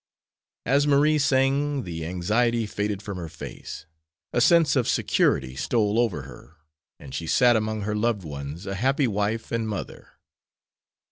As 0.65 0.87
Marie 0.87 1.19
sang 1.19 1.83
the 1.83 2.07
anxiety 2.07 2.65
faded 2.65 3.03
from 3.03 3.19
her 3.19 3.29
face, 3.29 3.85
a 4.33 4.41
sense 4.41 4.75
of 4.75 4.87
security 4.87 5.55
stole 5.55 5.99
over 5.99 6.23
her, 6.23 6.55
and 6.99 7.13
she 7.13 7.27
sat 7.27 7.55
among 7.55 7.81
her 7.81 7.95
loved 7.95 8.23
ones 8.23 8.65
a 8.65 8.73
happy 8.73 9.05
wife 9.07 9.51
and 9.51 9.69
mother. 9.69 10.13